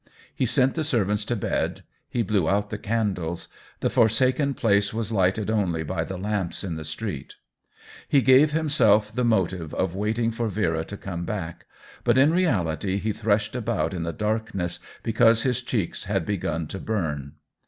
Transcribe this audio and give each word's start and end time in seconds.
He 0.33 0.47
sent 0.47 0.73
the 0.73 0.83
servants 0.83 1.23
to 1.25 1.35
bed, 1.35 1.83
he 2.09 2.23
blew 2.23 2.49
out 2.49 2.71
the 2.71 2.79
candles; 2.79 3.49
the 3.81 3.89
forsaken 3.91 4.55
place 4.55 4.91
was 4.95 5.11
lighted 5.11 5.51
only 5.51 5.83
by 5.83 6.03
the 6.03 6.17
lamps 6.17 6.63
in 6.63 6.75
the 6.75 6.83
street. 6.83 7.35
He 8.09 8.23
gave 8.23 8.51
himself 8.51 9.13
the 9.13 9.23
motive 9.23 9.75
of 9.75 9.93
waiting 9.93 10.31
for 10.31 10.47
Vera 10.47 10.83
to 10.85 10.97
come 10.97 11.23
back, 11.23 11.67
but 12.03 12.17
in 12.17 12.33
reality 12.33 12.97
he 12.97 13.13
threshed 13.13 13.55
about 13.55 13.93
in 13.93 14.01
the 14.01 14.11
darkness 14.11 14.79
because 15.03 15.43
his 15.43 15.61
cheeks 15.61 16.05
had 16.05 16.25
begun 16.25 16.65
to 16.69 16.79
burn. 16.79 17.33